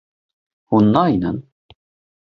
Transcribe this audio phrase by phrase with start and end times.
[0.69, 1.37] Hûn nayînin.